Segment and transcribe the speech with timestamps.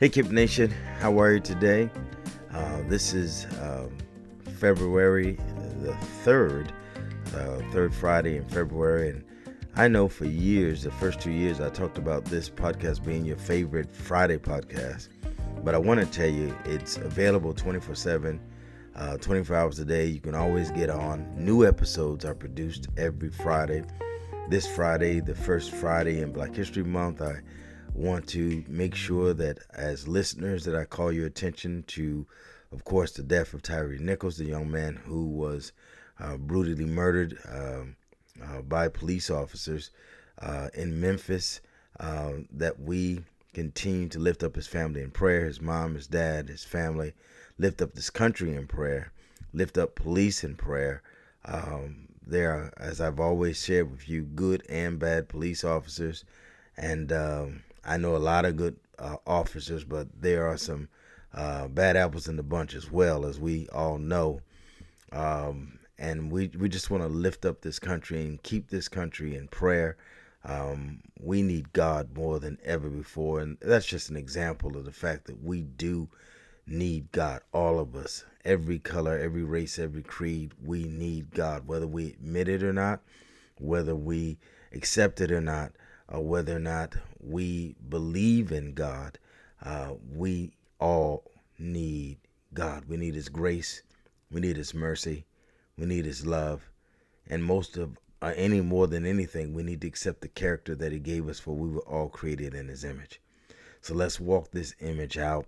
[0.00, 1.90] Hey, Kip Nation, how are you today?
[2.54, 3.94] Uh, this is um,
[4.54, 5.36] February
[5.82, 5.92] the
[6.24, 6.70] 3rd,
[7.34, 9.10] uh, third Friday in February.
[9.10, 9.24] And
[9.76, 13.36] I know for years, the first two years, I talked about this podcast being your
[13.36, 15.08] favorite Friday podcast.
[15.62, 18.40] But I want to tell you, it's available 24 7,
[18.96, 20.06] uh, 24 hours a day.
[20.06, 21.30] You can always get on.
[21.36, 23.84] New episodes are produced every Friday.
[24.48, 27.42] This Friday, the first Friday in Black History Month, I
[27.94, 32.26] want to make sure that as listeners that I call your attention to,
[32.72, 35.72] of course, the death of Tyree Nichols, the young man who was
[36.18, 37.96] uh, brutally murdered um,
[38.42, 39.90] uh, by police officers
[40.40, 41.60] uh, in Memphis.
[41.98, 43.20] Uh, that we
[43.52, 47.12] continue to lift up his family in prayer, his mom, his dad, his family,
[47.58, 49.12] lift up this country in prayer,
[49.52, 51.02] lift up police in prayer.
[51.44, 56.24] Um, there are, as I've always shared with you, good and bad police officers,
[56.76, 60.88] and um, I know a lot of good uh, officers, but there are some
[61.32, 64.40] uh, bad apples in the bunch as well, as we all know.
[65.12, 69.36] Um, and we we just want to lift up this country and keep this country
[69.36, 69.96] in prayer.
[70.44, 74.92] Um, we need God more than ever before, and that's just an example of the
[74.92, 76.08] fact that we do
[76.66, 77.42] need God.
[77.52, 82.48] All of us, every color, every race, every creed, we need God, whether we admit
[82.48, 83.00] it or not,
[83.58, 84.38] whether we
[84.72, 85.72] accept it or not
[86.12, 89.18] uh, whether or not we believe in God,
[89.64, 91.24] uh, we all
[91.58, 92.18] need
[92.54, 92.84] God.
[92.88, 93.82] We need His grace.
[94.30, 95.24] We need His mercy.
[95.76, 96.68] We need His love.
[97.28, 100.92] And most of uh, any more than anything, we need to accept the character that
[100.92, 103.20] He gave us, for we were all created in His image.
[103.80, 105.46] So let's walk this image out.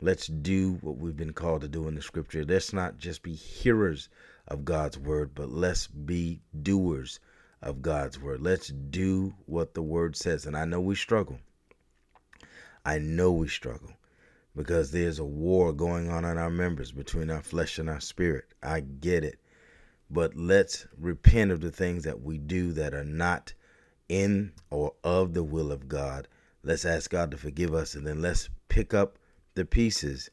[0.00, 2.44] Let's do what we've been called to do in the scripture.
[2.44, 4.08] Let's not just be hearers
[4.48, 7.20] of God's word, but let's be doers
[7.62, 8.40] of God's word.
[8.40, 10.46] Let's do what the word says.
[10.46, 11.38] And I know we struggle.
[12.84, 13.92] I know we struggle
[14.56, 18.46] because there's a war going on in our members between our flesh and our spirit.
[18.62, 19.38] I get it.
[20.10, 23.54] But let's repent of the things that we do that are not
[24.08, 26.28] in or of the will of God.
[26.62, 29.18] Let's ask God to forgive us and then let's pick up
[29.54, 30.28] the pieces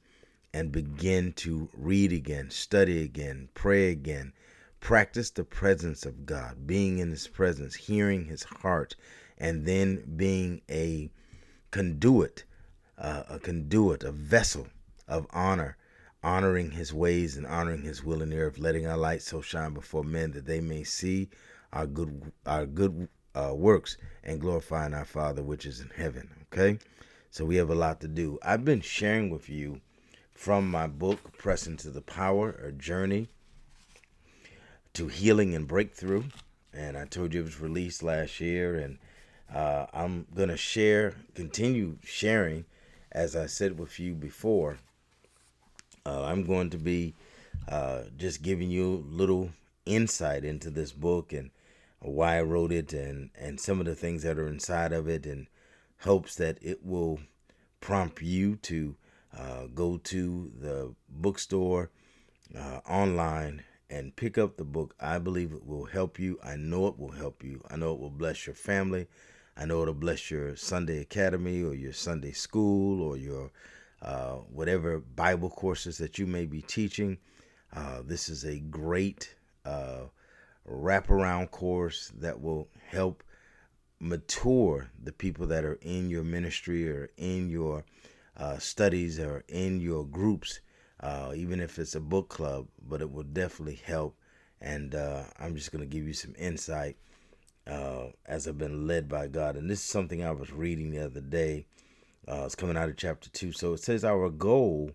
[0.53, 4.33] and begin to read again, study again, pray again,
[4.79, 8.95] practice the presence of God, being in His presence, hearing His heart,
[9.37, 11.09] and then being a
[11.71, 12.43] conduit,
[12.97, 14.67] uh, a conduit, a vessel
[15.07, 15.77] of honor,
[16.23, 19.73] honoring His ways and honoring His will in the earth, letting our light so shine
[19.73, 21.29] before men that they may see
[21.71, 26.29] our good, our good uh, works and glorifying our Father which is in heaven.
[26.51, 26.79] Okay,
[27.29, 28.39] so we have a lot to do.
[28.41, 29.81] I've been sharing with you
[30.33, 33.29] from my book, Press into the Power, a journey
[34.93, 36.23] to healing and breakthrough.
[36.73, 38.97] And I told you it was released last year, and
[39.53, 42.65] uh, I'm gonna share, continue sharing,
[43.11, 44.77] as I said with you before.
[46.05, 47.15] Uh, I'm going to be
[47.67, 49.51] uh, just giving you a little
[49.85, 51.49] insight into this book and
[51.99, 55.25] why I wrote it, and and some of the things that are inside of it,
[55.25, 55.47] and
[56.01, 57.19] hopes that it will
[57.81, 58.95] prompt you to
[59.37, 61.89] uh, go to the bookstore
[62.57, 64.95] uh, online and pick up the book.
[64.99, 66.39] I believe it will help you.
[66.43, 67.63] I know it will help you.
[67.69, 69.07] I know it will bless your family.
[69.57, 73.51] I know it'll bless your Sunday academy or your Sunday school or your
[74.01, 77.17] uh, whatever Bible courses that you may be teaching.
[77.75, 79.35] Uh, this is a great
[79.65, 80.03] uh,
[80.69, 83.23] wraparound course that will help
[83.99, 87.83] mature the people that are in your ministry or in your
[88.37, 90.61] uh, studies or in your groups
[90.99, 94.17] uh, even if it's a book club, but it will definitely help.
[94.61, 96.97] And uh, I'm just going to give you some insight
[97.65, 99.55] uh, as I've been led by God.
[99.55, 101.65] And this is something I was reading the other day.
[102.27, 103.53] Uh, it's coming out of chapter 2.
[103.53, 104.91] So it says, Our goal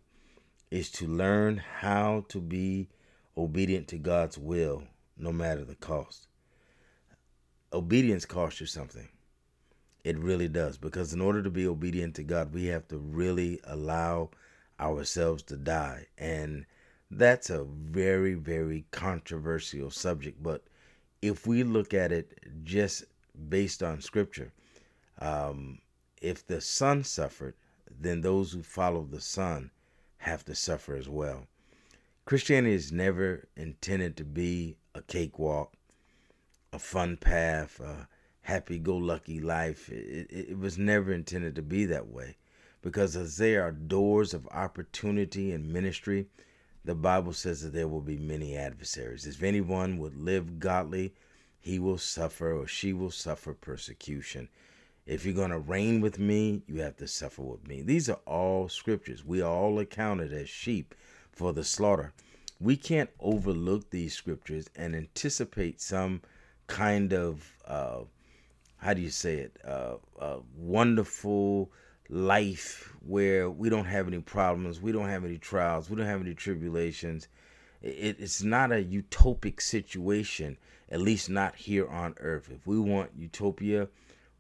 [0.71, 2.89] is to learn how to be
[3.37, 4.85] obedient to God's will,
[5.17, 6.27] no matter the cost.
[7.73, 9.09] Obedience costs you something.
[10.05, 10.77] It really does.
[10.77, 14.31] Because in order to be obedient to God, we have to really allow
[14.81, 16.07] ourselves to die.
[16.19, 16.67] And
[17.11, 20.43] that's a very, very controversial subject.
[20.43, 20.65] But
[21.23, 23.05] if we look at it just
[23.49, 24.53] based on scripture,
[25.21, 25.79] um,
[26.21, 27.55] if the Son suffered,
[27.91, 29.71] then those who follow the Son
[30.19, 31.47] have to suffer as well.
[32.25, 35.75] Christianity is never intended to be a cakewalk,
[36.73, 38.09] a fun path, a
[38.41, 39.91] happy go lucky life.
[39.91, 42.37] It, it, it was never intended to be that way
[42.85, 46.27] because as there are doors of opportunity and ministry,
[46.85, 49.27] the Bible says that there will be many adversaries.
[49.27, 51.15] If anyone would live godly,
[51.59, 54.51] he will suffer or she will suffer persecution.
[55.07, 57.81] If you're going to reign with me, you have to suffer with me.
[57.81, 59.25] These are all scriptures.
[59.25, 60.95] We are all accounted as sheep
[61.33, 62.13] for the slaughter.
[62.61, 66.21] We can't overlook these scriptures and anticipate some
[66.67, 68.01] kind of, uh,
[68.77, 71.71] how do you say it, uh, uh, wonderful
[72.15, 76.21] life where we don't have any problems, we don't have any trials, we don't have
[76.21, 77.27] any tribulations.
[77.83, 80.57] It, it's not a utopic situation,
[80.89, 82.51] at least not here on earth.
[82.55, 83.89] If we want utopia,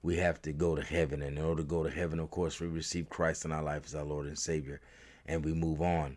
[0.03, 1.21] we have to go to heaven.
[1.21, 3.83] And in order to go to heaven, of course, we receive Christ in our life
[3.87, 4.81] as our Lord and Savior,
[5.27, 6.17] and we move on.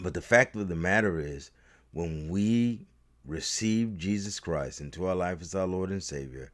[0.00, 1.52] But the fact of the matter is,
[1.92, 2.86] when we
[3.24, 6.50] receive Jesus Christ into our life as our Lord and Savior,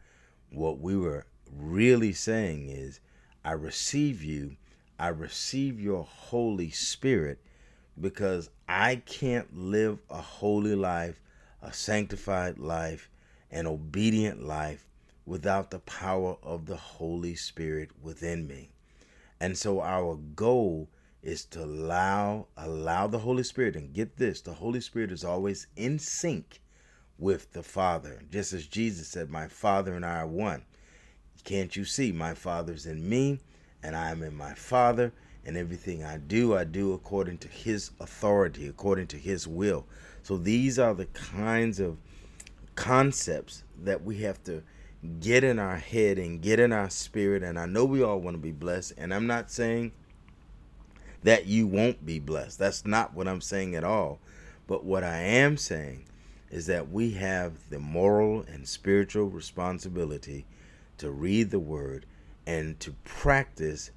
[0.51, 3.01] what we were really saying is,
[3.47, 4.57] I receive you,
[4.99, 7.39] I receive your Holy Spirit,
[8.01, 11.21] because I can't live a holy life,
[11.63, 13.09] a sanctified life,
[13.53, 14.89] an obedient life
[15.27, 18.71] without the power of the Holy Spirit within me.
[19.39, 20.89] And so our goal
[21.23, 25.69] is to allow allow the Holy Spirit and get this, the Holy Spirit is always
[25.77, 26.61] in sync
[27.17, 28.25] with the Father.
[28.29, 30.65] Just as Jesus said, "My Father and I are one."
[31.47, 33.39] Can't you see my Father's in me
[33.81, 35.13] and I am in my Father
[35.45, 39.87] and everything I do, I do according to His authority, according to His will.
[40.25, 41.99] So these are the kinds of
[42.75, 44.65] concepts that we have to
[45.21, 47.45] get in our head and get in our spirit.
[47.45, 48.95] And I know we all want to be blessed.
[48.99, 49.93] And I'm not saying
[51.23, 52.59] that you won't be blessed.
[52.59, 54.19] That's not what I'm saying at all.
[54.67, 56.07] But what I am saying
[56.51, 60.45] is that we have the moral and spiritual responsibility
[60.99, 62.07] to read the word
[62.47, 63.91] and to practice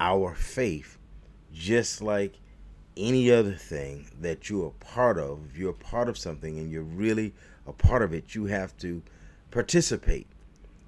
[0.00, 0.98] our faith
[1.52, 2.34] just like
[2.96, 5.40] any other thing that you're a part of.
[5.50, 7.34] If you're part of something and you're really
[7.66, 9.02] a part of it, you have to
[9.50, 10.26] participate.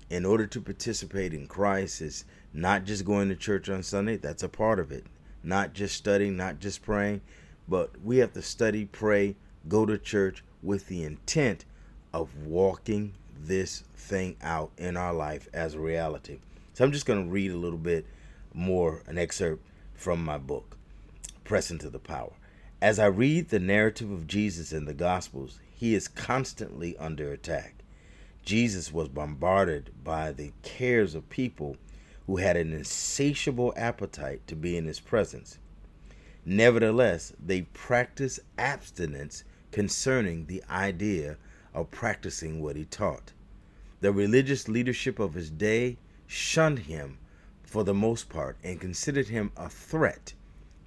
[0.08, 4.42] In order to participate in Christ, is not just going to church on Sunday, that's
[4.42, 5.04] a part of it.
[5.42, 7.22] Not just studying, not just praying,
[7.68, 9.36] but we have to study, pray,
[9.68, 11.64] go to church with the intent
[12.12, 16.38] of walking this thing out in our life as a reality.
[16.74, 18.06] So I'm just going to read a little bit
[18.52, 20.76] more an excerpt from my book,
[21.44, 22.32] Press into the Power.
[22.80, 27.74] As I read the narrative of Jesus in the Gospels, he is constantly under attack.
[28.44, 31.76] Jesus was bombarded by the cares of people
[32.26, 35.58] who had an insatiable appetite to be in his presence.
[36.44, 41.36] Nevertheless, they practiced abstinence concerning the idea
[41.76, 43.32] of practicing what he taught.
[44.00, 47.18] The religious leadership of his day shunned him
[47.62, 50.32] for the most part and considered him a threat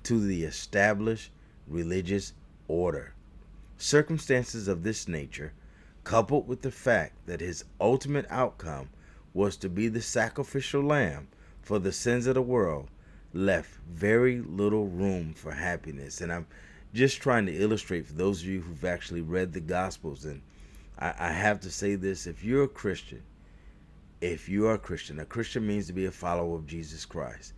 [0.03, 1.31] to the established
[1.68, 2.33] religious
[2.68, 3.13] order.
[3.77, 5.53] Circumstances of this nature,
[6.03, 8.89] coupled with the fact that his ultimate outcome
[9.33, 11.27] was to be the sacrificial lamb
[11.62, 12.89] for the sins of the world,
[13.31, 16.19] left very little room for happiness.
[16.19, 16.47] And I'm
[16.95, 20.41] just trying to illustrate for those of you who've actually read the Gospels, and
[21.00, 23.24] I, I have to say this if you're a Christian,
[24.22, 27.54] if you are a Christian, a Christian means to be a follower of Jesus Christ.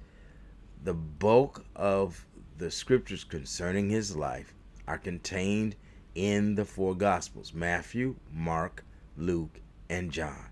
[0.83, 2.25] The bulk of
[2.57, 4.53] the scriptures concerning his life
[4.88, 5.75] are contained
[6.13, 8.83] in the four Gospels Matthew, Mark,
[9.17, 9.59] Luke,
[9.89, 10.49] and John.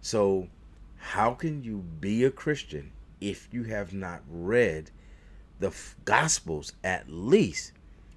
[0.00, 0.48] So,
[0.96, 4.90] how can you be a Christian if you have not read
[5.58, 5.72] the
[6.04, 7.72] Gospels at least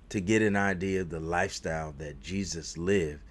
[0.09, 3.21] to get an idea of the lifestyle that Jesus lived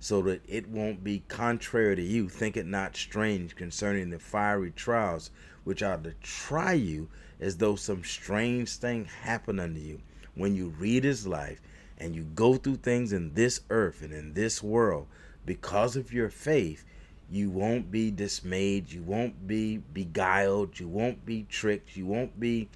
[0.00, 2.28] so that it won't be contrary to you.
[2.28, 5.30] Think it not strange concerning the fiery trials
[5.64, 7.08] which are to try you
[7.40, 10.00] as though some strange thing happened unto you.
[10.34, 11.60] When you read his life
[11.98, 15.06] and you go through things in this earth and in this world,
[15.46, 16.84] because of your faith,
[17.30, 22.68] you won't be dismayed, you won't be beguiled, you won't be tricked, you won't be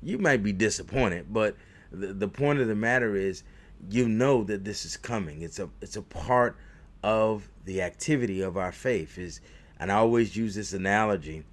[0.00, 1.56] you might be disappointed, but
[1.90, 3.42] the, the point of the matter is
[3.90, 5.42] you know that this is coming.
[5.42, 6.56] It's a it's a part
[7.02, 9.40] of the activity of our faith is
[9.78, 11.44] and I always use this analogy.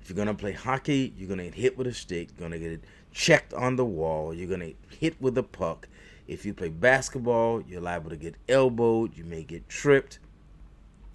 [0.00, 2.82] If you're gonna play hockey, you're gonna get hit with a stick, you're gonna get
[3.12, 5.88] checked on the wall, you're gonna hit with a puck.
[6.26, 10.18] If you play basketball, you're liable to get elbowed, you may get tripped,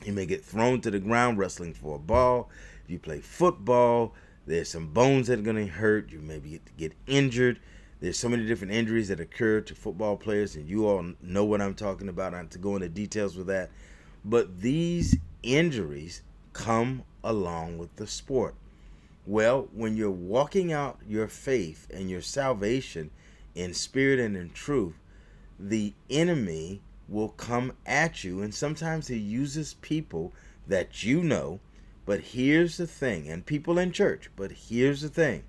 [0.05, 2.49] you may get thrown to the ground wrestling for a ball.
[2.83, 4.13] If you play football,
[4.45, 7.59] there's some bones that are gonna hurt, you maybe get injured.
[8.01, 11.61] There's so many different injuries that occur to football players, and you all know what
[11.61, 12.31] I'm talking about.
[12.33, 13.69] Not to go into details with that,
[14.25, 18.55] but these injuries come along with the sport.
[19.27, 23.11] Well, when you're walking out your faith and your salvation
[23.53, 24.95] in spirit and in truth,
[25.59, 30.33] the enemy will come at you, and sometimes he uses people
[30.67, 31.59] that you know
[32.05, 35.43] But here's the thing, and people in church, but here's the thing.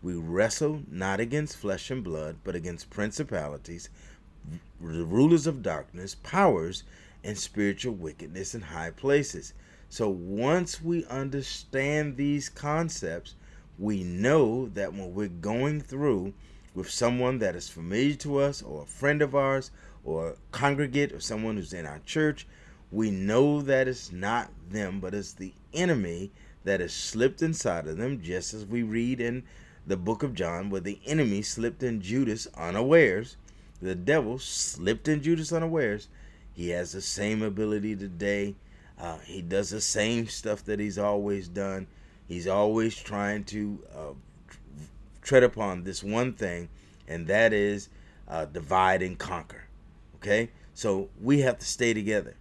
[0.00, 3.88] We wrestle not against flesh and blood, but against principalities,
[4.80, 6.84] the rulers of darkness, powers,
[7.24, 9.54] and spiritual wickedness in high places.
[9.88, 13.34] So once we understand these concepts,
[13.78, 16.34] we know that when we're going through
[16.74, 19.70] with someone that is familiar to us, or a friend of ours,
[20.04, 22.46] or a congregate, or someone who's in our church,
[22.92, 26.30] we know that it's not them, but it's the enemy
[26.64, 29.42] that has slipped inside of them, just as we read in
[29.88, 33.36] the book of John, where the enemy slipped in Judas unawares.
[33.80, 36.08] The devil slipped in Judas unawares.
[36.52, 38.54] He has the same ability today.
[39.00, 41.86] Uh, he does the same stuff that he's always done.
[42.26, 44.12] He's always trying to uh,
[45.22, 46.68] tread upon this one thing,
[47.06, 47.88] and that is
[48.28, 49.64] uh, divide and conquer.
[50.16, 50.50] Okay?
[50.74, 52.36] So we have to stay together.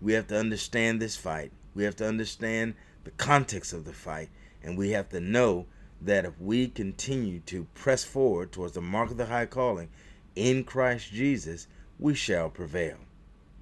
[0.00, 1.50] We have to understand this fight.
[1.74, 4.28] We have to understand the context of the fight.
[4.62, 5.66] And we have to know
[6.04, 9.88] that if we continue to press forward towards the mark of the high calling
[10.36, 11.66] in Christ Jesus,
[11.98, 12.96] we shall prevail.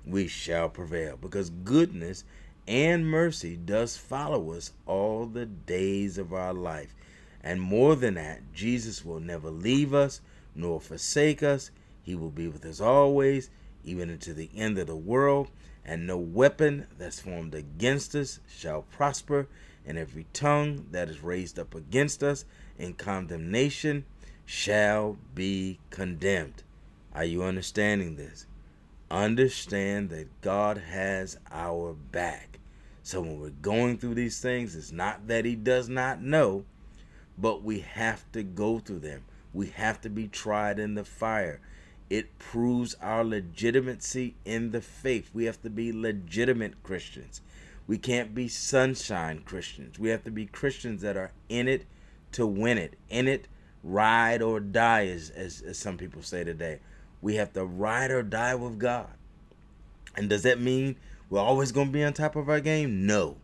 [0.05, 2.25] We shall prevail because goodness
[2.67, 6.95] and mercy does follow us all the days of our life.
[7.43, 10.21] And more than that, Jesus will never leave us
[10.55, 11.71] nor forsake us.
[12.03, 13.51] He will be with us always,
[13.85, 15.49] even into the end of the world.
[15.85, 19.49] And no weapon that's formed against us shall prosper,
[19.87, 22.45] and every tongue that is raised up against us
[22.79, 24.05] in condemnation
[24.45, 26.63] shall be condemned.
[27.15, 28.47] Are you understanding this?
[29.11, 32.59] Understand that God has our back.
[33.03, 36.65] So when we're going through these things, it's not that He does not know,
[37.37, 39.25] but we have to go through them.
[39.53, 41.61] We have to be tried in the fire.
[42.09, 45.31] It proves our legitimacy in the faith.
[45.33, 47.41] We have to be legitimate Christians.
[47.87, 49.99] We can't be sunshine Christians.
[49.99, 51.87] We have to be Christians that are in it
[52.33, 53.49] to win it, in it,
[53.83, 56.81] ride or die, as, as, as some people say today.
[57.21, 59.11] We have to ride or die with God.
[60.17, 60.97] And does that mean
[61.31, 63.07] we're always going to be on top of our game?
[63.07, 63.37] No.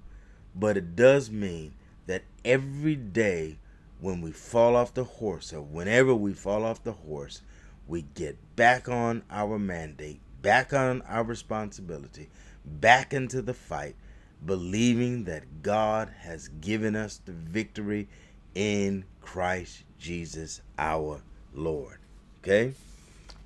[0.55, 1.75] But it does mean
[2.07, 3.59] that every day
[4.01, 7.43] when we fall off the horse, or whenever we fall off the horse,
[7.87, 12.29] we get back on our mandate, back on our responsibility,
[12.65, 13.97] back into the fight,
[14.45, 18.09] believing that God has given us the victory
[18.55, 21.23] in Christ Jesus our
[21.55, 21.99] Lord.
[22.43, 22.75] Okay?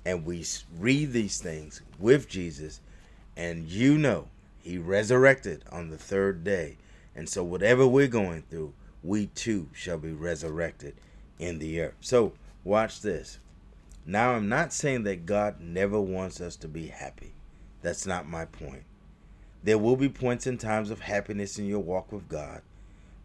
[0.05, 0.45] And we
[0.79, 2.81] read these things with Jesus,
[3.37, 4.27] and you know
[4.61, 6.77] he resurrected on the third day.
[7.15, 8.73] And so, whatever we're going through,
[9.03, 10.95] we too shall be resurrected
[11.37, 11.95] in the earth.
[12.01, 12.33] So,
[12.63, 13.39] watch this.
[14.05, 17.33] Now, I'm not saying that God never wants us to be happy.
[17.81, 18.83] That's not my point.
[19.63, 22.61] There will be points and times of happiness in your walk with God,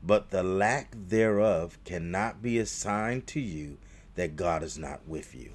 [0.05, 3.77] but the lack thereof cannot be a sign to you
[4.15, 5.51] that God is not with you.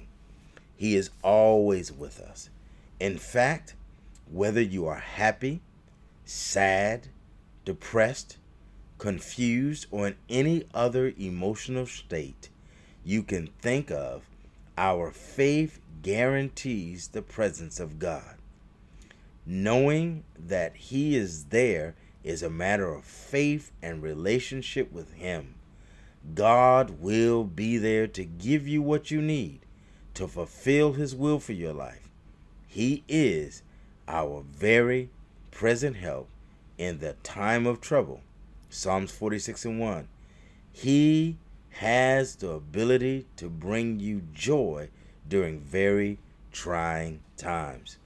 [0.76, 2.50] He is always with us.
[3.00, 3.74] In fact,
[4.30, 5.60] whether you are happy,
[6.24, 7.08] sad,
[7.64, 8.36] depressed,
[8.98, 12.50] confused, or in any other emotional state
[13.04, 14.24] you can think of,
[14.76, 18.36] our faith guarantees the presence of God.
[19.46, 25.54] Knowing that He is there is a matter of faith and relationship with Him.
[26.34, 29.60] God will be there to give you what you need
[30.14, 32.08] to fulfill His will for your life.
[32.66, 33.62] He is
[34.08, 35.10] our very
[35.50, 36.28] present help
[36.78, 38.20] in the time of trouble.
[38.70, 40.08] Psalms 46 and 1.
[40.72, 41.36] He
[41.70, 44.88] has the ability to bring you joy
[45.28, 46.18] during very
[46.52, 47.98] trying times.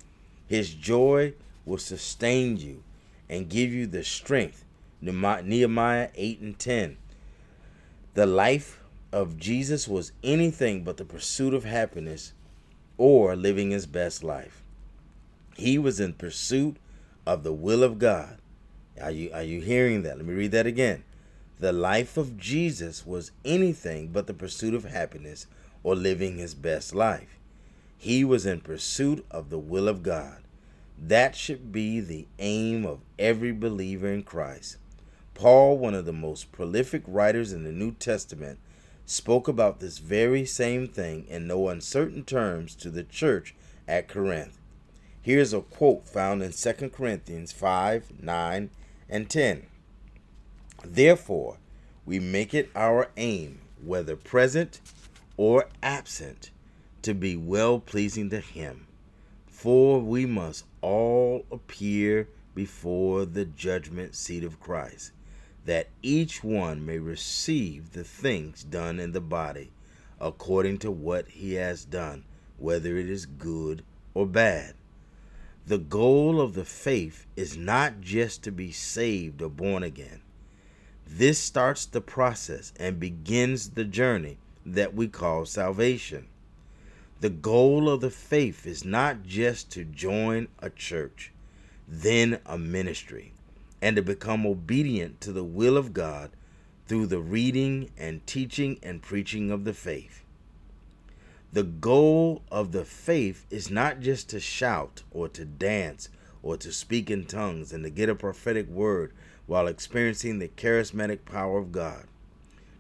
[0.49, 2.83] His joy will sustain you
[3.29, 4.65] and give you the strength.
[5.01, 6.97] Nehemiah 8 and 10.
[8.15, 8.81] The life
[9.13, 12.33] of Jesus was anything but the pursuit of happiness
[12.97, 14.63] or living his best life.
[15.57, 16.77] He was in pursuit
[17.27, 18.39] of the will of God.
[19.01, 20.17] Are you are you hearing that?
[20.17, 21.05] Let me read that again.
[21.61, 25.47] The life of Jesus was anything but the pursuit of happiness
[25.83, 27.38] or living his best life.
[27.99, 30.39] He was in pursuit of the will of God.
[30.97, 34.77] That should be the aim of every believer in Christ.
[35.35, 38.61] Paul, one of the most prolific writers in the New Testament,
[39.05, 43.55] spoke about this very same thing in no uncertain terms to the church
[43.89, 44.59] at Corinth.
[45.21, 48.71] Here's a quote found in 2 Corinthians 5 9
[49.09, 49.67] and 10.
[50.85, 51.59] Therefore,
[52.07, 54.81] we make it our aim, whether present
[55.37, 56.51] or absent,
[57.03, 58.87] to be well pleasing to Him.
[59.47, 65.13] For we must all appear before the judgment seat of Christ,
[65.65, 69.71] that each one may receive the things done in the body
[70.21, 72.25] according to what he has done,
[72.57, 74.75] whether it is good or bad.
[75.67, 80.23] The goal of the faith is not just to be saved or born again.
[81.07, 86.27] This starts the process and begins the journey that we call salvation.
[87.21, 91.33] The goal of the faith is not just to join a church,
[91.89, 93.33] then a ministry,
[93.83, 96.31] and to become obedient to the will of God
[96.87, 100.23] through the reading and teaching and preaching of the faith.
[101.53, 106.11] The goal of the faith is not just to shout or to dance
[106.41, 109.13] or to speak in tongues and to get a prophetic word
[109.47, 112.05] while experiencing the charismatic power of God.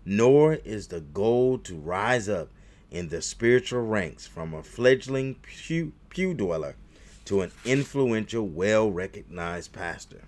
[0.04, 2.50] Nor is the goal to rise up
[2.90, 6.76] in the spiritual ranks from a fledgling pew, pew dweller
[7.26, 10.24] to an influential, well recognized pastor.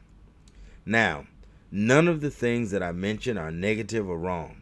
[0.84, 1.26] Now,
[1.70, 4.60] none of the things that I mention are negative or wrong.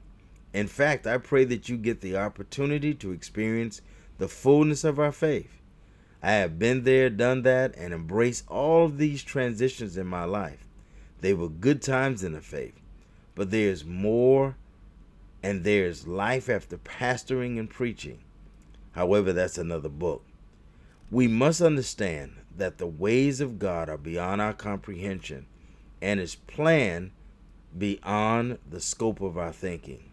[0.53, 3.81] In fact, I pray that you get the opportunity to experience
[4.19, 5.51] the fullness of our faith.
[6.23, 10.67] I have been there, done that, and embraced all of these transitions in my life.
[11.21, 12.81] They were good times in the faith,
[13.35, 14.57] but there's more
[15.43, 18.19] and there's life after pastoring and preaching.
[18.93, 20.25] However, that's another book.
[21.11, 25.47] We must understand that the ways of God are beyond our comprehension
[26.03, 27.13] and His plan
[27.77, 30.05] beyond the scope of our thinking.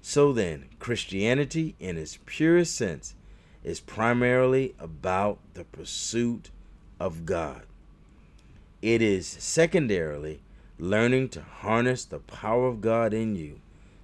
[0.00, 3.14] So then, Christianity, in its purest sense,
[3.62, 6.50] is primarily about the pursuit
[6.98, 7.62] of God.
[8.80, 10.40] It is secondarily
[10.78, 13.60] learning to harness the power of God in you,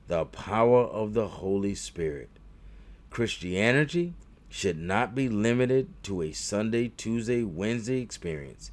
[0.07, 2.31] the power of the Holy Spirit.
[3.11, 4.15] Christianity
[4.49, 8.71] should not be limited to a Sunday, Tuesday, Wednesday experience.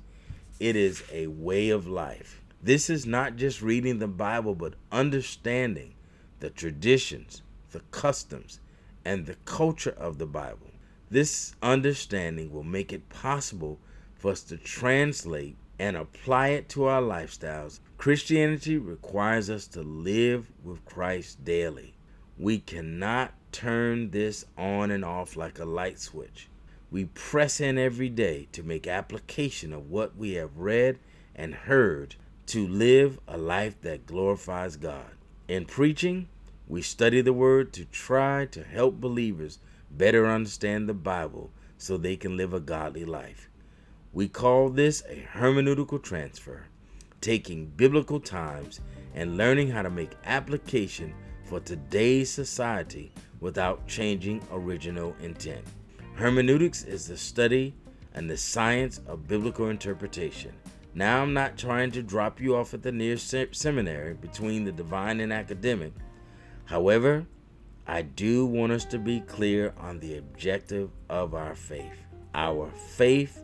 [0.60, 2.42] It is a way of life.
[2.62, 5.96] This is not just reading the Bible, but understanding
[6.40, 8.60] the traditions, the customs,
[9.04, 10.70] and the culture of the Bible.
[11.10, 13.80] This understanding will make it possible
[14.14, 17.80] for us to translate and apply it to our lifestyles.
[18.02, 21.94] Christianity requires us to live with Christ daily.
[22.36, 26.50] We cannot turn this on and off like a light switch.
[26.90, 30.98] We press in every day to make application of what we have read
[31.36, 32.16] and heard
[32.48, 35.12] to live a life that glorifies God.
[35.48, 36.28] In preaching,
[36.68, 39.60] we study the Word to try to help believers
[39.92, 43.48] better understand the Bible so they can live a godly life.
[44.12, 46.66] We call this a hermeneutical transfer,
[47.22, 48.82] taking biblical times
[49.14, 51.14] and learning how to make application
[51.46, 55.64] for today's society without changing original intent.
[56.16, 57.74] Hermeneutics is the study
[58.14, 60.54] and the science of biblical interpretation.
[60.94, 65.22] Now, I'm not trying to drop you off at the near seminary between the divine
[65.22, 65.94] and academic.
[66.66, 67.26] However,
[67.88, 71.94] I do want us to be clear on the objective of our faith.
[72.34, 73.44] Our faith,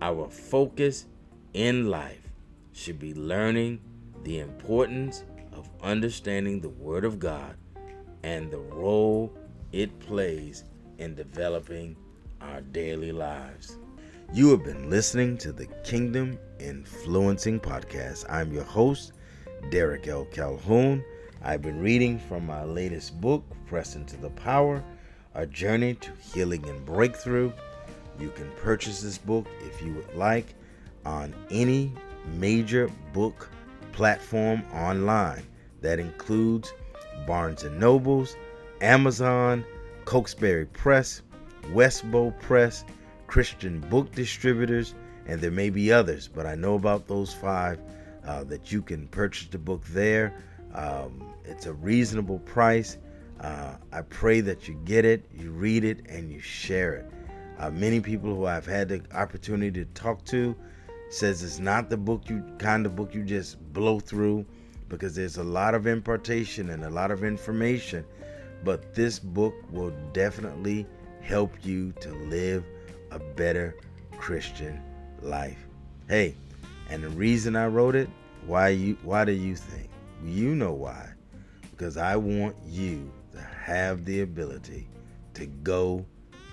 [0.00, 1.06] our focus
[1.52, 2.27] in life
[2.78, 3.80] should be learning
[4.22, 7.56] the importance of understanding the Word of God
[8.22, 9.36] and the role
[9.72, 10.62] it plays
[10.98, 11.96] in developing
[12.40, 13.78] our daily lives.
[14.32, 18.24] You have been listening to the Kingdom Influencing Podcast.
[18.30, 19.12] I'm your host,
[19.70, 20.26] Derek L.
[20.26, 21.04] Calhoun.
[21.42, 24.84] I've been reading from my latest book, Press into the Power
[25.34, 27.52] A Journey to Healing and Breakthrough.
[28.20, 30.54] You can purchase this book if you would like
[31.04, 31.92] on any
[32.36, 33.48] major book
[33.92, 35.44] platform online.
[35.80, 36.72] That includes
[37.26, 38.36] Barnes and Nobles,
[38.80, 39.64] Amazon,
[40.04, 41.22] Cokesbury Press,
[41.72, 42.84] Westbow Press,
[43.26, 44.94] Christian Book Distributors,
[45.26, 47.78] and there may be others, but I know about those five
[48.26, 50.34] uh, that you can purchase the book there.
[50.74, 52.98] Um, it's a reasonable price.
[53.40, 57.10] Uh, I pray that you get it, you read it, and you share it.
[57.58, 60.56] Uh, many people who I've had the opportunity to talk to
[61.10, 64.44] says it's not the book you kind of book you just blow through
[64.88, 68.04] because there's a lot of impartation and a lot of information.
[68.64, 70.86] But this book will definitely
[71.20, 72.64] help you to live
[73.10, 73.76] a better
[74.16, 74.82] Christian
[75.22, 75.66] life.
[76.08, 76.34] Hey,
[76.88, 78.08] and the reason I wrote it,
[78.46, 79.88] why you why do you think?
[80.24, 81.10] You know why.
[81.70, 84.88] Because I want you to have the ability
[85.34, 86.04] to go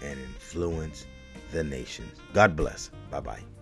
[0.04, 1.08] and influence
[1.52, 2.20] the nations.
[2.34, 2.92] God bless.
[3.10, 3.55] Bye bye.